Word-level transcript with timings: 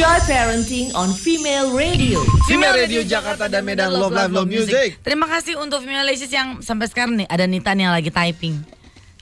Joy 0.00 0.16
Parenting 0.24 0.88
on 0.96 1.12
Female 1.12 1.76
Radio. 1.76 2.24
Female 2.48 2.72
Radio 2.72 3.04
Jakarta 3.04 3.52
dan 3.52 3.60
Medan 3.60 3.92
Love 3.92 4.08
Live 4.08 4.32
Love 4.32 4.48
Music. 4.48 4.96
Terima 5.04 5.28
kasih 5.28 5.60
untuk 5.60 5.84
Female 5.84 6.08
Ladies 6.08 6.32
yang 6.32 6.64
sampai 6.64 6.88
sekarang 6.88 7.20
nih 7.20 7.28
ada 7.28 7.44
Nita 7.44 7.76
nih 7.76 7.84
yang 7.84 7.92
lagi 7.92 8.08
typing. 8.08 8.64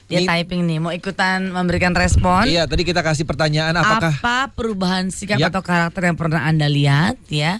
Dia 0.06 0.22
Nit- 0.22 0.30
typing 0.30 0.70
nih 0.70 0.78
mau 0.78 0.94
ikutan 0.94 1.50
memberikan 1.50 1.90
respon. 1.90 2.46
Iya, 2.46 2.70
tadi 2.70 2.86
kita 2.86 3.02
kasih 3.02 3.26
pertanyaan 3.26 3.74
apakah 3.74 4.22
Apa 4.22 4.54
perubahan 4.54 5.10
sikap 5.10 5.42
Yap. 5.42 5.50
atau 5.50 5.66
karakter 5.66 6.02
yang 6.04 6.14
pernah 6.14 6.46
Anda 6.46 6.70
lihat 6.70 7.18
ya? 7.26 7.58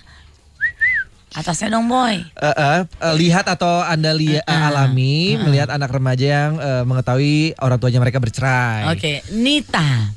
Atasnya 1.34 1.74
dong 1.74 1.90
boy. 1.90 2.22
eh, 2.22 2.46
eh, 2.46 2.80
eh, 2.86 3.14
lihat 3.18 3.50
atau 3.50 3.82
Anda 3.82 4.14
lihat 4.14 4.46
Uh-uh. 4.46 4.68
alami 4.70 5.34
melihat 5.42 5.74
anak 5.74 5.90
remaja 5.90 6.26
yang 6.46 6.52
eh, 6.54 6.82
mengetahui 6.86 7.58
orang 7.58 7.82
tuanya 7.82 7.98
mereka 7.98 8.22
bercerai. 8.22 8.94
Oke, 8.94 9.26
Nita. 9.34 10.14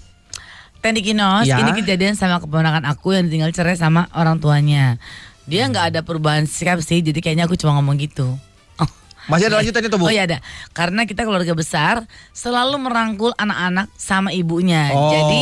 Tendi 0.81 1.05
Kinos, 1.05 1.45
Ya. 1.45 1.61
ini 1.61 1.77
kejadian 1.77 2.17
sama 2.17 2.41
keponakan 2.41 2.81
aku 2.89 3.13
yang 3.13 3.29
ditinggal 3.29 3.53
cerai 3.53 3.77
sama 3.77 4.09
orang 4.17 4.41
tuanya. 4.41 4.97
Dia 5.45 5.69
nggak 5.69 5.93
ada 5.93 5.99
perubahan 6.01 6.49
sikap 6.49 6.81
sih, 6.81 7.05
jadi 7.05 7.21
kayaknya 7.21 7.45
aku 7.45 7.53
cuma 7.53 7.77
ngomong 7.77 8.01
gitu. 8.01 8.33
Oh. 8.81 8.89
Masih 9.29 9.53
ada 9.53 9.61
lanjutannya 9.61 9.89
tuh, 9.93 10.01
Bu? 10.01 10.09
Oh 10.09 10.13
iya 10.13 10.25
ada. 10.25 10.41
Karena 10.73 11.05
kita 11.05 11.21
keluarga 11.21 11.53
besar 11.53 12.01
selalu 12.33 12.81
merangkul 12.81 13.29
anak-anak 13.37 13.93
sama 13.93 14.33
ibunya. 14.33 14.89
Oh. 14.89 15.13
Jadi 15.13 15.41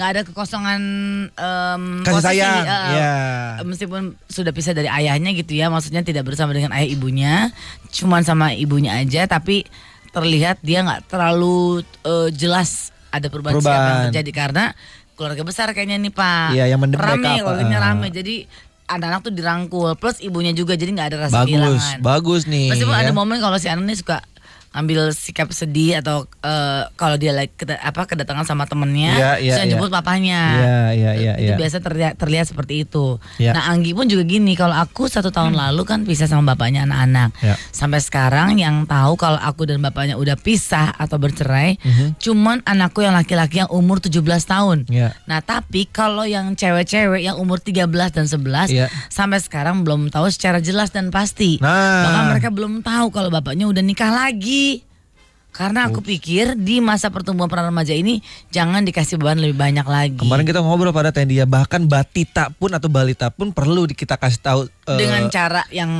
nggak 0.00 0.08
ada 0.08 0.20
kekosongan 0.24 0.80
em, 1.36 1.82
Kasih 2.08 2.24
sayang, 2.24 2.64
eh, 2.64 2.80
iya. 2.96 3.14
Meskipun 3.60 4.16
sudah 4.24 4.52
pisah 4.56 4.72
dari 4.72 4.88
ayahnya 4.88 5.36
gitu 5.36 5.52
ya, 5.52 5.68
maksudnya 5.68 6.00
tidak 6.00 6.24
bersama 6.24 6.56
dengan 6.56 6.72
ayah 6.72 6.88
ibunya, 6.88 7.52
cuman 7.92 8.24
sama 8.24 8.56
ibunya 8.56 8.96
aja. 8.96 9.28
Tapi 9.28 9.68
terlihat 10.16 10.64
dia 10.64 10.80
nggak 10.80 11.12
terlalu 11.12 11.84
eh, 12.08 12.32
jelas 12.32 12.96
ada 13.08 13.26
perubahan, 13.32 13.56
sikap 13.58 13.66
yang 13.66 13.80
Perubahan. 13.80 14.04
terjadi 14.12 14.30
karena 14.32 14.64
keluarga 15.18 15.42
besar 15.42 15.66
kayaknya 15.74 15.98
nih 15.98 16.12
Pak. 16.14 16.48
Iya, 16.54 16.64
yang 16.70 16.80
mendem 16.80 17.00
rame, 17.00 17.42
keluarganya 17.42 17.78
ah. 17.80 17.84
rame. 17.90 18.06
Jadi 18.14 18.34
anak-anak 18.88 19.20
tuh 19.26 19.32
dirangkul, 19.34 19.90
plus 20.00 20.16
ibunya 20.24 20.54
juga, 20.56 20.72
jadi 20.78 20.90
nggak 20.96 21.08
ada 21.12 21.18
rasa 21.28 21.44
Bagus, 21.44 21.50
kehilangan. 21.52 21.98
bagus 22.00 22.42
nih. 22.48 22.68
Meskipun 22.72 22.96
ya. 22.96 23.02
ada 23.04 23.12
momen 23.12 23.36
kalau 23.42 23.58
si 23.60 23.68
Anu 23.68 23.84
nih 23.84 23.98
suka 24.00 24.24
ambil 24.70 25.10
sikap 25.10 25.48
sedih 25.50 25.98
atau 25.98 26.28
eh, 26.40 26.82
kalau 26.94 27.16
dia 27.16 27.32
lagi 27.32 27.50
keda- 27.54 27.80
apa 27.80 28.04
kedatangan 28.04 28.44
sama 28.44 28.64
temennya, 28.64 29.12
iya, 29.16 29.30
terus 29.40 29.58
yang 29.58 29.68
iya. 29.68 29.72
jemput 29.74 29.90
papanya. 29.90 30.40
Iya, 30.54 30.78
iya, 30.92 31.12
iya, 31.14 31.32
Itu 31.40 31.52
iya. 31.52 31.56
biasa 31.56 31.76
terlihat, 31.80 32.12
terlihat 32.16 32.46
seperti 32.46 32.84
itu. 32.84 33.16
Iya. 33.36 33.56
Nah 33.56 33.68
Anggi 33.68 33.96
pun 33.96 34.04
juga 34.04 34.22
gini, 34.22 34.52
kalau 34.52 34.74
aku 34.74 35.08
satu 35.08 35.28
tahun 35.28 35.56
lalu 35.56 35.82
kan 35.82 36.04
pisah 36.04 36.28
sama 36.28 36.52
bapaknya 36.52 36.84
anak-anak. 36.84 37.32
Iya. 37.40 37.54
Sampai 37.72 38.00
sekarang 38.00 38.56
yang 38.56 38.84
tahu 38.84 39.16
kalau 39.16 39.40
aku 39.40 39.64
dan 39.64 39.80
bapaknya 39.80 40.14
udah 40.14 40.36
pisah 40.36 40.92
atau 40.94 41.16
bercerai, 41.16 41.80
Mhm. 41.80 42.20
cuman 42.20 42.60
anakku 42.62 43.00
yang 43.00 43.16
laki-laki 43.16 43.60
yang 43.60 43.70
umur 43.72 43.98
17 43.98 44.44
tahun. 44.44 44.84
Iya. 44.88 45.16
Nah 45.24 45.40
tapi 45.40 45.88
kalau 45.88 46.22
yang 46.22 46.52
cewek-cewek 46.52 47.24
yang 47.24 47.40
umur 47.40 47.56
13 47.58 48.12
dan 48.12 48.28
11 48.28 48.68
Iya. 48.68 48.86
sampai 49.08 49.40
sekarang 49.40 49.82
belum 49.82 50.12
tahu 50.12 50.28
secara 50.28 50.60
jelas 50.60 50.92
dan 50.92 51.08
pasti. 51.08 51.56
Nah. 51.58 52.04
Bahkan 52.04 52.24
mereka 52.28 52.48
belum 52.50 52.80
tahu 52.80 53.08
kalau 53.08 53.28
bapaknya 53.28 53.64
udah 53.64 53.80
nikah 53.80 54.12
lagi. 54.12 54.57
Karena 55.48 55.90
aku 55.90 56.04
pikir 56.04 56.54
di 56.54 56.78
masa 56.78 57.10
pertumbuhan 57.10 57.50
peran 57.50 57.74
remaja 57.74 57.90
ini 57.90 58.22
jangan 58.54 58.86
dikasih 58.86 59.18
beban 59.18 59.42
lebih 59.42 59.58
banyak 59.58 59.82
lagi. 59.82 60.22
Kemarin 60.22 60.46
kita 60.46 60.62
ngobrol 60.62 60.94
pada 60.94 61.10
Tendi 61.10 61.40
ya, 61.40 61.50
bahkan 61.50 61.82
batita 61.90 62.54
pun 62.54 62.70
atau 62.70 62.86
balita 62.86 63.34
pun 63.34 63.50
perlu 63.50 63.90
kita 63.90 64.14
kasih 64.14 64.38
tahu 64.38 64.60
eh, 64.70 64.98
dengan 65.02 65.26
cara 65.26 65.66
yang 65.74 65.90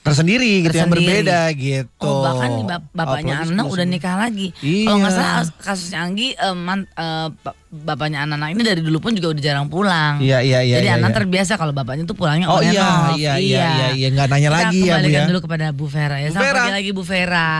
tersendiri 0.00 0.64
gitu 0.64 0.74
yang 0.74 0.88
tersendiri. 0.88 1.22
berbeda 1.22 1.40
gitu. 1.52 2.04
Oh 2.04 2.22
bahkan 2.22 2.48
nih 2.50 2.64
bap- 2.64 2.90
bapaknya 2.90 3.34
Apalagi 3.36 3.52
anak 3.52 3.66
udah 3.68 3.86
nikah 3.86 4.14
lagi. 4.16 4.46
Iya. 4.58 4.84
Kalau 4.84 4.96
nggak 4.98 5.12
salah 5.12 5.32
kasusnya 5.58 5.98
Anggi 6.00 6.28
eh, 6.32 6.56
man- 6.56 6.88
eh, 6.88 7.28
ba- 7.36 7.56
bapaknya 7.70 8.18
anak-anak 8.22 8.48
ini 8.50 8.62
dari 8.62 8.80
dulu 8.80 8.98
pun 8.98 9.12
juga 9.12 9.28
udah 9.30 9.42
jarang 9.42 9.66
pulang. 9.66 10.18
Iya, 10.18 10.40
iya, 10.40 10.58
iya, 10.60 10.76
Jadi 10.76 10.88
iya, 10.88 10.96
anak 10.96 11.10
iya. 11.10 11.18
terbiasa 11.18 11.52
kalau 11.54 11.70
bapaknya 11.70 12.02
tuh 12.02 12.14
pulangnya 12.14 12.48
Oh 12.48 12.58
iya, 12.58 12.80
off. 12.80 13.14
iya, 13.14 13.32
iya, 13.36 13.64
iya, 13.68 13.86
iya, 13.92 14.08
nggak 14.10 14.26
nanya 14.26 14.48
Kita 14.48 14.58
lagi 14.58 14.78
ya, 14.78 14.82
Bu, 14.82 14.88
kembalikan 14.96 15.20
ya. 15.20 15.28
dulu 15.28 15.40
kepada 15.40 15.66
Bu 15.70 15.86
Vera 15.86 16.16
ya. 16.16 16.26
Bu 16.26 16.32
Selamat 16.32 16.46
Vera. 16.46 16.58
pagi 16.58 16.72
lagi 16.74 16.90
Bu 16.90 17.02
Vera. 17.02 17.50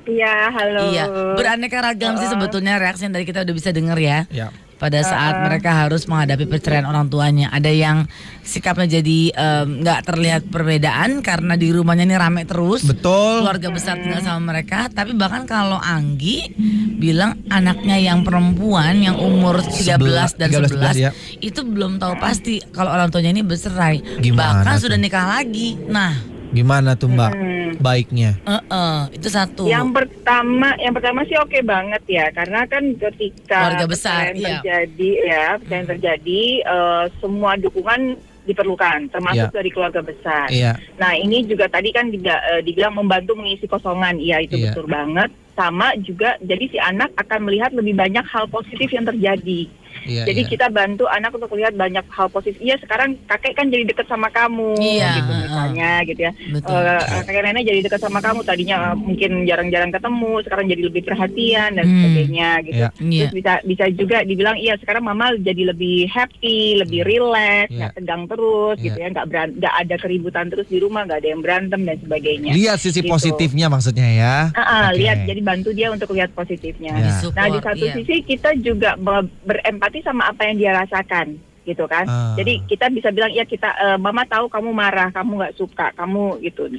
Iya, 0.00 0.34
halo. 0.50 0.82
Iya, 0.88 1.04
beraneka 1.36 1.78
ragam 1.78 2.12
sih 2.16 2.26
sebetulnya 2.26 2.74
reaksi 2.76 3.04
yang 3.04 3.12
tadi 3.12 3.22
kita 3.24 3.42
udah 3.42 3.54
bisa 3.54 3.70
dengar 3.70 3.94
ya. 3.94 4.24
Ya. 4.28 4.48
Pada 4.80 5.04
saat 5.04 5.44
mereka 5.44 5.76
harus 5.76 6.08
menghadapi 6.08 6.48
perceraian 6.48 6.88
orang 6.88 7.12
tuanya, 7.12 7.52
ada 7.52 7.68
yang 7.68 8.08
sikapnya 8.40 8.98
jadi 8.98 9.36
nggak 9.68 10.00
terlihat 10.08 10.42
perbedaan 10.48 11.20
karena 11.20 11.60
di 11.60 11.68
rumahnya 11.68 12.08
ini 12.08 12.16
rame 12.16 12.48
terus. 12.48 12.88
Betul. 12.88 13.44
Keluarga 13.44 13.68
besar 13.68 14.00
tinggal 14.00 14.24
sama 14.24 14.56
mereka, 14.56 14.88
tapi 14.88 15.12
bahkan 15.12 15.44
kalau 15.44 15.76
Anggi 15.76 16.56
bilang 16.96 17.44
anaknya 17.52 18.00
yang 18.00 18.24
perempuan 18.24 19.04
yang 19.04 19.20
umur 19.20 19.60
13 19.60 20.40
dan 20.40 20.48
13, 20.48 20.72
11 20.72 20.96
ya. 20.96 21.10
itu 21.44 21.60
belum 21.60 22.00
tahu 22.00 22.16
pasti 22.16 22.64
kalau 22.72 22.96
orang 22.96 23.12
tuanya 23.12 23.36
ini 23.36 23.44
bercerai. 23.44 24.24
Gimana 24.24 24.64
bahkan 24.64 24.80
tuh? 24.80 24.88
sudah 24.88 24.96
nikah 24.96 25.28
lagi. 25.28 25.76
Nah, 25.92 26.16
Gimana 26.50 26.96
tuh 26.96 27.12
Mbak? 27.12 27.32
Baiknya. 27.76 28.34
eh, 28.40 28.62
eh, 28.64 29.02
itu 29.14 29.28
satu. 29.28 29.64
Yang 29.64 29.88
pertama, 29.92 30.74
yang 30.76 30.90
pertama 30.90 31.22
sih 31.22 31.36
oke 31.36 31.60
banget 31.60 32.02
ya, 32.06 32.26
karena 32.30 32.64
kan 32.64 32.82
ketika 32.92 33.70
Keluarga 33.70 33.86
besar, 33.86 34.22
iya. 34.32 34.58
terjadi 34.58 35.10
ya, 35.22 35.46
perceraian 35.56 35.86
terjadi, 35.86 36.42
eh, 36.60 37.04
semua 37.18 37.54
dukungan 37.54 38.00
diperlukan, 38.40 39.06
termasuk 39.08 39.46
Iya. 39.46 39.54
dari 39.54 39.70
keluarga 39.70 40.00
besar. 40.00 40.48
Iya. 40.48 40.72
Nah 40.96 41.12
ini 41.12 41.44
juga 41.44 41.68
tadi 41.68 41.92
kan 41.92 42.08
diga- 42.08 42.40
eh, 42.50 42.64
dibilang 42.64 42.96
membantu 42.96 43.36
mengisi 43.36 43.68
kosongan, 43.68 44.16
iya 44.16 44.40
itu 44.40 44.56
Iya. 44.56 44.72
betul 44.72 44.88
banget. 44.88 45.30
Sama 45.60 45.92
juga, 46.00 46.40
jadi 46.40 46.64
si 46.66 46.78
anak 46.80 47.12
akan 47.16 47.44
melihat 47.44 47.70
lebih 47.70 47.92
banyak 47.94 48.24
hal 48.24 48.48
positif 48.48 48.88
yang 48.88 49.04
terjadi. 49.04 49.68
Iya, 50.00 50.22
jadi 50.24 50.40
iya. 50.40 50.48
kita 50.48 50.66
bantu 50.70 51.04
anak 51.04 51.34
untuk 51.34 51.50
melihat 51.50 51.74
banyak 51.74 52.06
hal 52.08 52.30
positif. 52.30 52.56
Iya 52.58 52.78
sekarang 52.78 53.20
kakek 53.26 53.52
kan 53.52 53.68
jadi 53.68 53.84
dekat 53.84 54.06
sama 54.06 54.30
kamu, 54.30 54.72
Iya, 54.78 55.18
gitu 55.18 55.32
misalnya, 55.36 55.90
gitu 56.06 56.20
ya. 56.22 56.32
Betul. 56.48 56.80
Eh, 56.80 57.20
kakek 57.20 57.42
nenek 57.42 57.64
jadi 57.66 57.80
dekat 57.82 58.00
sama 58.00 58.18
kamu 58.18 58.40
tadinya 58.40 58.76
eh, 58.80 58.96
mungkin 58.96 59.30
jarang-jarang 59.44 59.90
ketemu 59.90 60.32
sekarang 60.40 60.66
jadi 60.66 60.82
lebih 60.86 61.02
perhatian 61.04 61.70
dan 61.74 61.84
Hmm. 61.84 61.94
sebagainya 62.00 62.48
gitu 62.62 62.78
Iya. 62.78 62.88
Iya. 62.96 63.18
terus 63.20 63.34
bisa 63.34 63.52
bisa 63.62 63.84
juga 63.92 64.16
dibilang 64.22 64.56
iya 64.56 64.74
sekarang 64.78 65.02
mama 65.02 65.36
jadi 65.36 65.62
lebih 65.68 66.08
happy 66.08 66.58
lebih 66.78 67.00
relax 67.02 67.68
Iya. 67.68 67.76
nggak 67.76 67.92
tegang 67.92 68.22
terus 68.24 68.74
Iya. 68.78 68.84
gitu 68.86 68.96
ya 68.96 69.08
nggak 69.10 69.26
beran- 69.26 69.54
nggak 69.58 69.74
ada 69.76 69.94
keributan 69.98 70.46
terus 70.48 70.66
di 70.66 70.78
rumah 70.78 71.02
nggak 71.02 71.18
ada 71.18 71.28
yang 71.28 71.42
berantem 71.42 71.80
dan 71.82 71.96
sebagainya 71.98 72.52
Lihat 72.54 72.78
sisi 72.78 73.02
Gitu. 73.02 73.10
positifnya 73.10 73.66
maksudnya 73.66 74.06
ya. 74.08 74.36
Ah, 74.54 74.62
ah, 74.62 74.84
Oke. 74.88 74.96
lihat 74.96 75.18
jadi 75.26 75.40
bantu 75.50 75.68
dia 75.74 75.90
untuk 75.90 76.14
lihat 76.14 76.30
positifnya 76.30 76.94
Ya. 76.94 77.06
Disupport, 77.10 77.34
nah 77.34 77.46
di 77.50 77.58
satu 77.58 77.84
iya. 77.84 77.94
sisi 77.98 78.16
kita 78.22 78.50
juga 78.56 78.94
be- 78.94 79.30
berempati 79.42 79.98
sama 80.00 80.30
apa 80.30 80.46
yang 80.46 80.56
dia 80.56 80.72
rasakan 80.72 81.34
gitu 81.60 81.84
kan 81.84 82.06
Ah. 82.06 82.32
jadi 82.34 82.62
kita 82.64 82.86
bisa 82.88 83.10
bilang 83.10 83.30
ya 83.30 83.42
kita 83.42 83.68
eh, 83.68 83.98
mama 83.98 84.22
tahu 84.24 84.46
kamu 84.46 84.70
marah 84.70 85.10
kamu 85.10 85.30
nggak 85.36 85.56
suka 85.58 85.90
kamu 85.92 86.38
gitu 86.40 86.70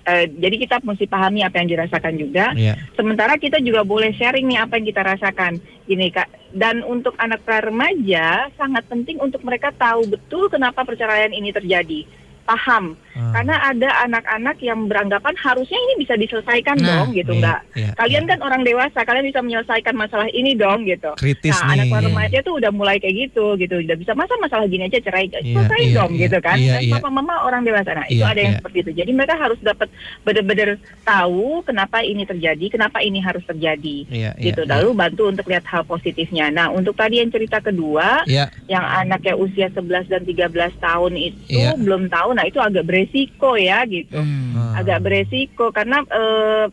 Eh, 0.00 0.32
jadi 0.32 0.56
kita 0.56 0.80
mesti 0.80 1.04
pahami 1.04 1.44
apa 1.44 1.60
yang 1.60 1.68
dirasakan 1.68 2.16
juga 2.16 2.56
Iya. 2.56 2.72
Sementara 2.96 3.36
kita 3.36 3.60
juga 3.60 3.84
boleh 3.84 4.16
sharing 4.16 4.48
nih 4.48 4.58
apa 4.58 4.80
yang 4.80 4.88
kita 4.88 5.02
rasakan. 5.04 5.60
Gini 5.84 6.08
Kak, 6.08 6.24
dan 6.56 6.80
untuk 6.82 7.12
anak 7.20 7.44
remaja 7.44 8.48
sangat 8.56 8.88
penting 8.88 9.20
untuk 9.20 9.44
mereka 9.44 9.68
tahu 9.70 10.08
betul 10.08 10.48
kenapa 10.48 10.88
perceraian 10.88 11.30
ini 11.30 11.52
terjadi. 11.52 12.08
Paham. 12.48 12.96
Ah. 13.10 13.34
Karena 13.34 13.56
ada 13.64 13.88
anak-anak 14.04 14.56
yang 14.60 14.86
beranggapan 14.86 15.34
harusnya 15.34 15.74
ini 15.76 15.94
bisa 15.98 16.14
diselesaikan 16.14 16.76
Nah, 16.76 17.02
dong 17.02 17.10
gitu 17.12 17.32
iya, 17.32 17.38
enggak. 17.38 17.60
iya, 17.74 17.90
Kalian 17.94 18.22
iya. 18.22 18.30
kan 18.30 18.38
orang 18.40 18.62
dewasa, 18.62 19.00
kalian 19.00 19.26
bisa 19.26 19.40
menyelesaikan 19.40 19.94
masalah 19.94 20.28
ini 20.30 20.54
dong 20.54 20.84
gitu. 20.84 21.10
Kritis 21.16 21.58
nah, 21.58 21.74
anak 21.74 21.84
nih. 21.84 21.92
pra 21.92 22.00
remaja 22.02 22.38
tuh 22.40 22.54
udah 22.56 22.70
mulai 22.70 22.96
kayak 22.96 23.28
gitu 23.28 23.54
gitu. 23.56 23.74
Udah 23.80 23.96
bisa 23.96 24.12
masa 24.14 24.38
masalah 24.38 24.64
gini 24.64 24.86
aja 24.86 24.98
cerai 24.98 25.26
Iya, 25.26 25.42
selesai 25.42 25.80
iya, 25.82 25.94
dong 25.94 26.10
iya, 26.14 26.20
gitu 26.22 26.38
kan. 26.38 26.56
iya, 26.56 26.72
Dan 26.76 26.82
iya. 26.86 26.92
papa 26.94 27.08
mama 27.08 27.34
orang 27.42 27.62
dewasa. 27.62 27.90
Nah, 27.92 28.06
itu 28.06 28.22
Iya, 28.22 28.30
ada 28.30 28.40
yang 28.40 28.54
iya. 28.54 28.58
seperti 28.62 28.76
itu. 28.78 28.90
Jadi 28.94 29.10
mereka 29.10 29.34
harus 29.34 29.58
dapat 29.60 29.88
benar-benar 30.22 30.68
tahu 31.02 31.62
kenapa 31.62 31.98
ini 32.00 32.22
terjadi, 32.22 32.66
kenapa 32.68 33.00
ini 33.00 33.18
harus 33.18 33.42
terjadi. 33.42 33.96
Iya, 34.06 34.30
iya, 34.36 34.44
gitu. 34.44 34.62
iya. 34.62 34.70
Lalu 34.70 34.88
bantu 34.94 35.22
untuk 35.26 35.46
lihat 35.46 35.66
hal 35.66 35.82
positifnya. 35.82 36.48
Nah, 36.48 36.70
untuk 36.70 36.94
tadi 36.94 37.18
yang 37.18 37.28
cerita 37.28 37.58
kedua, 37.58 38.22
Iya. 38.24 38.48
yang 38.66 38.84
anaknya 38.84 39.34
usia 39.34 39.66
11 39.68 40.06
dan 40.06 40.22
13 40.22 40.46
tahun 40.78 41.12
itu 41.16 41.38
Iya. 41.50 41.74
belum 41.74 42.06
tahu. 42.06 42.32
Nah, 42.32 42.44
itu 42.44 42.58
agak 42.58 42.84
beresiko 43.10 43.58
ya 43.58 43.82
gitu. 43.90 44.14
Hmm. 44.16 44.54
Ah. 44.54 44.80
Agak 44.80 45.02
beresiko 45.02 45.74
karena 45.74 45.98
eh, 46.06 46.66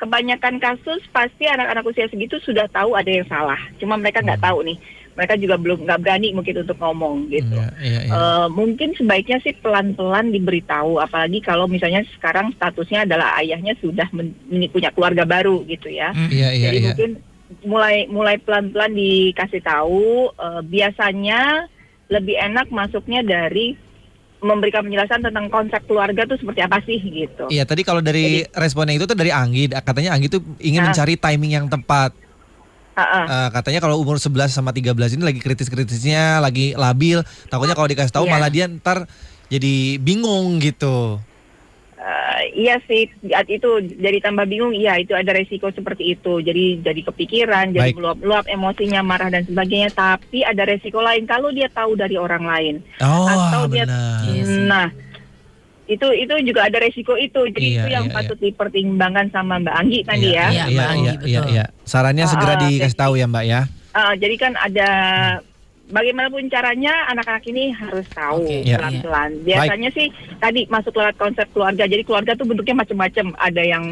kebanyakan 0.00 0.56
kasus 0.56 1.04
pasti 1.12 1.44
anak-anak 1.44 1.84
usia 1.84 2.08
segitu 2.08 2.40
sudah 2.40 2.64
tahu 2.72 2.96
ada 2.96 3.12
yang 3.12 3.28
salah. 3.28 3.60
Cuma 3.76 4.00
mereka 4.00 4.24
nggak 4.24 4.40
tahu 4.40 4.64
nih. 4.64 4.80
Mereka 5.10 5.36
juga 5.36 5.60
belum 5.60 5.84
nggak 5.84 6.00
berani 6.00 6.32
mungkin 6.32 6.64
untuk 6.64 6.80
ngomong 6.80 7.28
gitu. 7.28 7.52
Iya, 7.52 7.68
iya, 7.84 8.00
iya. 8.08 8.12
Eh, 8.14 8.46
mungkin 8.48 8.96
sebaiknya 8.96 9.36
sih 9.44 9.52
pelan-pelan 9.60 10.32
diberitahu, 10.32 10.96
apalagi 10.96 11.44
kalau 11.44 11.68
misalnya 11.68 12.00
sekarang 12.16 12.56
statusnya 12.56 13.04
adalah 13.04 13.36
ayahnya 13.36 13.76
sudah 13.84 14.08
men- 14.16 14.32
punya 14.72 14.88
keluarga 14.96 15.28
baru 15.28 15.60
gitu 15.68 15.92
ya. 15.92 16.16
Hmm. 16.16 16.32
Iya, 16.32 16.48
iya, 16.56 16.68
Jadi 16.72 16.78
iya. 16.80 16.86
mungkin 16.88 17.10
mulai 17.66 18.08
mulai 18.08 18.40
pelan-pelan 18.40 18.96
dikasih 18.96 19.60
tahu. 19.60 20.32
eh, 20.32 20.62
biasanya 20.64 21.68
lebih 22.08 22.40
enak 22.40 22.72
masuknya 22.72 23.20
dari 23.20 23.76
memberikan 24.40 24.80
penjelasan 24.82 25.20
tentang 25.20 25.46
konsep 25.48 25.80
keluarga 25.84 26.24
tuh 26.24 26.36
seperti 26.36 26.60
apa 26.64 26.80
sih 26.82 26.96
gitu. 26.96 27.44
Iya, 27.48 27.68
tadi 27.68 27.84
kalau 27.84 28.00
dari 28.00 28.44
responnya 28.50 28.96
itu 28.96 29.04
tuh 29.04 29.14
dari 29.14 29.28
Anggi, 29.28 29.68
katanya 29.68 30.16
Anggi 30.16 30.32
tuh 30.32 30.40
ingin 30.58 30.80
Ah. 30.80 30.86
mencari 30.90 31.14
timing 31.14 31.52
yang 31.54 31.66
tepat. 31.68 32.12
Ha-ha. 32.96 33.20
Eh, 33.24 33.48
katanya 33.54 33.80
kalau 33.80 33.96
umur 33.96 34.18
11 34.18 34.50
sama 34.50 34.74
13 34.74 35.14
ini 35.14 35.22
lagi 35.22 35.40
kritis-kritisnya, 35.40 36.42
lagi 36.42 36.74
labil. 36.74 37.22
Takutnya 37.48 37.72
kalau 37.72 37.88
dikasih 37.88 38.12
tahu 38.12 38.26
Iya. 38.26 38.32
malah 38.32 38.50
dia 38.50 38.66
ntar 38.66 39.06
jadi 39.48 39.96
bingung 39.96 40.58
gitu. 40.58 41.20
Iya 42.50 42.80
sih, 42.82 43.04
saat 43.24 43.46
itu 43.46 43.68
jadi 43.94 44.18
tambah 44.20 44.44
bingung. 44.44 44.70
Iya, 44.70 44.96
itu 44.96 45.12
ada 45.12 45.30
resiko 45.30 45.68
seperti 45.68 46.12
itu. 46.12 46.38
Jadi 46.38 46.80
jadi 46.80 47.00
kepikiran, 47.02 47.70
jadi 47.70 47.92
meluap-luap 47.92 48.46
emosinya, 48.46 49.00
marah 49.00 49.28
dan 49.28 49.42
sebagainya. 49.42 49.90
Tapi 49.90 50.40
ada 50.40 50.62
resiko 50.62 50.98
lain 50.98 51.24
kalau 51.24 51.48
dia 51.48 51.66
tahu 51.66 51.94
dari 51.94 52.14
orang 52.14 52.42
lain. 52.42 52.74
Oh, 52.98 53.26
Atau 53.26 53.68
dia- 53.68 53.84
benar. 53.84 54.24
Iya 54.26 54.42
sih. 54.42 54.64
Nah, 54.64 54.86
itu 55.86 56.06
itu 56.14 56.34
juga 56.44 56.60
ada 56.64 56.78
resiko 56.78 57.14
itu. 57.14 57.40
Jadi 57.50 57.66
Iya, 57.66 57.80
itu 57.80 57.88
yang 57.90 58.06
iya, 58.06 58.14
patut 58.14 58.38
dipertimbangkan 58.38 59.26
sama 59.28 59.58
Mbak 59.58 59.76
Anggi 59.76 60.00
tadi 60.02 60.26
Iya, 60.30 60.34
ya. 60.34 60.46
Iya, 60.46 60.50
iya, 60.50 60.64
Mbak 60.70 60.88
Anggi, 60.88 61.02
iya, 61.04 61.14
iya, 61.26 61.40
betul. 61.40 61.52
iya. 61.52 61.64
Sarannya 61.82 62.24
Ah, 62.24 62.30
segera 62.30 62.52
ah, 62.52 62.60
dikasih 62.60 62.80
jadi- 62.86 63.00
tahu 63.00 63.12
ya, 63.14 63.26
Mbak 63.26 63.44
ya. 63.44 63.60
Uh, 63.90 64.14
jadi 64.14 64.34
kan 64.38 64.52
ada 64.54 64.88
bagaimanapun 65.90 66.46
caranya 66.46 66.92
anak-anak 67.06 67.44
ini 67.46 67.70
harus 67.70 68.06
tahu 68.08 68.46
Oke, 68.46 68.62
iya. 68.62 68.78
pelan-pelan. 68.78 69.30
Biasanya 69.42 69.90
sih 69.90 70.06
tadi 70.36 70.64
masuk 70.66 70.94
lewat 70.94 71.14
konsep 71.14 71.46
keluarga. 71.50 71.84
Jadi 71.84 72.02
keluarga 72.02 72.32
tuh 72.32 72.46
bentuknya 72.46 72.80
macam-macam. 72.80 73.26
Ada 73.36 73.62
yang 73.62 73.84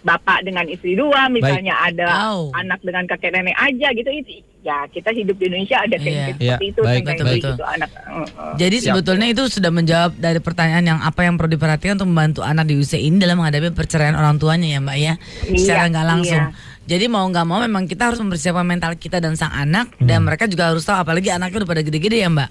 bapak 0.00 0.48
dengan 0.48 0.64
istri 0.64 0.96
dua, 0.96 1.28
misalnya 1.28 1.76
ada 1.76 2.08
Wow. 2.32 2.56
anak 2.56 2.80
dengan 2.80 3.04
kakek 3.04 3.36
nenek 3.36 3.52
aja 3.52 3.92
gitu. 3.92 4.08
Itu 4.08 4.30
ya 4.60 4.84
kita 4.86 5.12
hidup 5.12 5.36
di 5.36 5.44
Indonesia 5.48 5.76
ada 5.76 5.92
Iya. 5.92 6.00
kayak 6.00 6.16
Iya, 6.16 6.28
seperti 6.56 6.66
itu, 6.68 6.80
baik, 6.80 7.02
kayak 7.04 7.16
betul, 7.20 7.32
gitu 7.36 7.48
betul. 7.52 7.66
anak. 7.68 7.90
uh, 7.92 8.16
uh. 8.16 8.54
Jadi 8.56 8.76
Siap. 8.76 8.86
sebetulnya 8.92 9.26
itu 9.28 9.42
sudah 9.48 9.70
menjawab 9.70 10.10
dari 10.16 10.40
pertanyaan 10.40 10.84
yang 10.86 10.98
apa 11.00 11.20
yang 11.20 11.34
perlu 11.36 11.52
diperhatikan 11.52 11.96
untuk 11.96 12.08
membantu 12.08 12.40
anak 12.40 12.64
di 12.64 12.74
usia 12.76 12.96
ini 12.96 13.16
dalam 13.16 13.36
menghadapi 13.36 13.72
perceraian 13.72 14.16
orang 14.16 14.40
tuanya 14.40 14.68
ya 14.68 14.78
Mbak 14.80 14.96
ya, 14.96 15.14
Iya, 15.48 15.56
secara 15.56 15.82
nggak 15.88 16.06
langsung. 16.08 16.44
iya. 16.48 16.68
Jadi 16.82 17.06
mau 17.06 17.22
nggak 17.22 17.44
mau 17.44 17.58
memang 17.58 17.84
kita 17.84 18.06
harus 18.06 18.18
mempersiapkan 18.18 18.62
mental 18.62 18.92
kita 18.94 19.18
dan 19.18 19.34
sang 19.34 19.50
anak 19.50 19.92
Hmm. 19.94 20.04
dan 20.04 20.20
mereka 20.20 20.44
juga 20.44 20.68
harus 20.68 20.82
tahu 20.82 20.96
apalagi 20.96 21.28
anaknya 21.28 21.60
udah 21.60 21.70
pada 21.70 21.82
gede-gede 21.82 22.18
ya 22.18 22.28
Mbak. 22.28 22.50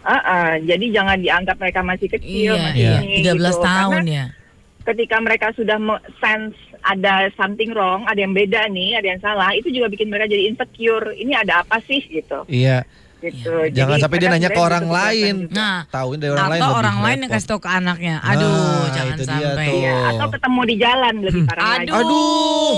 Uh, 0.00 0.14
uh, 0.14 0.50
jadi 0.62 0.86
jangan 0.92 1.18
dianggap 1.18 1.56
mereka 1.56 1.80
masih 1.82 2.06
kecil, 2.08 2.54
Iya, 2.54 2.62
masih 2.64 2.78
iya. 2.80 2.98
ini 3.00 3.14
13 3.20 3.34
gitu. 3.52 3.58
tahun 3.60 3.92
Karena 4.00 4.12
ya. 4.12 4.26
ketika 4.84 5.16
mereka 5.18 5.46
sudah 5.52 5.78
sense 6.16 6.54
ada 6.80 7.14
something 7.34 7.70
wrong, 7.72 8.06
ada 8.06 8.14
yang 8.16 8.30
beda 8.30 8.70
nih, 8.70 8.94
ada 8.94 9.06
yang 9.08 9.20
salah, 9.20 9.50
itu 9.50 9.66
juga 9.68 9.86
bikin 9.88 10.06
mereka 10.06 10.30
jadi 10.30 10.46
insecure. 10.46 11.10
Ini 11.12 11.32
ada 11.36 11.60
apa 11.60 11.82
sih 11.82 11.98
gitu. 12.00 12.46
Iya. 12.46 12.86
Gitu. 13.16 13.50
Jadi 13.66 13.74
Jangan 13.74 13.96
sampai 13.98 14.18
dia 14.20 14.28
nanya 14.28 14.46
ke 14.48 14.60
orang 14.60 14.86
lain. 14.86 15.34
juga. 15.42 15.56
Nah, 15.56 15.78
Tahuin 15.88 16.18
dari 16.20 16.30
orang 16.30 16.46
lain. 16.46 16.60
atau 16.60 16.72
orang 16.76 16.98
lain 17.00 17.18
yang 17.18 17.30
kasih 17.32 17.48
tahu 17.48 17.58
ke 17.58 17.70
anaknya. 17.72 18.14
Aduh, 18.20 18.46
Nah, 18.46 18.86
jangan 18.92 19.16
sampai. 19.18 19.68
Iya, 19.72 19.94
atau 20.06 20.26
ketemu 20.30 20.60
di 20.62 20.74
jalan 20.76 21.14
lebih 21.20 21.42
parah 21.42 21.62
lagi. 21.74 21.88
Aduh. 21.88 21.98
Aduh. 21.98 22.72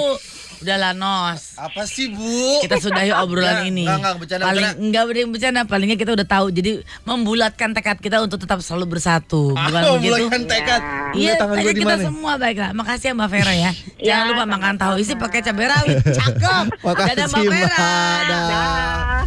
Udahlah 0.59 0.93
Nos. 0.93 1.55
Apa 1.55 1.83
sih, 1.85 2.09
Bu? 2.09 2.59
Kita 2.61 2.77
sudahi 2.77 3.11
obrolan 3.13 3.63
Ya, 3.63 3.63
ini. 3.65 3.83
Enggak, 3.83 3.97
enggak, 3.97 4.15
bercanda, 4.17 4.45
Paling 4.45 4.59
bercanda. 4.65 4.83
enggak 4.83 5.05
bercanda 5.05 5.31
bercanda, 5.31 5.61
palingnya 5.65 5.97
kita 5.97 6.13
udah 6.13 6.27
tahu. 6.27 6.47
Jadi 6.49 6.71
membulatkan 7.03 7.71
tekad 7.71 7.97
kita 7.99 8.17
untuk 8.19 8.39
tetap 8.39 8.59
selalu 8.59 8.87
bersatu. 8.93 9.53
Bukan 9.53 9.71
Ah, 9.79 9.95
begitu? 9.95 10.15
bulatkan 10.15 10.43
tekad. 10.45 10.81
Iya. 10.81 11.15
Iya, 11.15 11.33
tangan 11.37 11.55
gue 11.55 11.63
tekad 11.65 11.79
kita 11.79 11.95
mana? 11.95 12.05
semua 12.05 12.33
baiklah. 12.35 12.71
Makasih 12.73 13.07
ya 13.07 13.15
Mbak 13.15 13.29
Vera 13.29 13.55
ya. 13.55 13.71
Jangan 14.07 14.25
Ya, 14.25 14.29
lupa 14.29 14.45
makan 14.45 14.59
sama-sama. 14.75 14.83
tahu 14.83 14.95
isi 14.99 15.15
pakai 15.15 15.41
cabai 15.41 15.67
rawit. 15.69 15.97
Cakep. 16.05 16.65
Makasih, 16.87 17.09
Dadah 17.09 17.27
Mbak 17.29 17.45
Vera. 17.45 17.67
Mbak. 17.69 18.29
Dah. 18.29 18.47
Dah. 18.49 19.23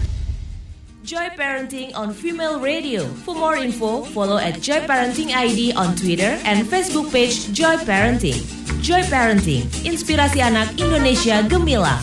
Joy 1.01 1.27
Parenting 1.33 1.91
on 1.91 2.13
Female 2.13 2.61
Radio. 2.61 3.03
For 3.25 3.33
more 3.33 3.57
info, 3.57 4.05
follow 4.05 4.37
at 4.37 4.59
Joy 4.59 4.85
Parenting 4.85 5.33
ID 5.33 5.73
on 5.73 5.91
Twitter 5.93 6.37
and 6.43 6.63
Facebook 6.63 7.09
page 7.09 7.49
Joy 7.51 7.81
Parenting. 7.81 8.37
Joy 8.81 9.05
Parenting, 9.13 9.69
inspirasi 9.85 10.41
anak 10.41 10.73
Indonesia 10.81 11.45
gemilang. 11.45 12.01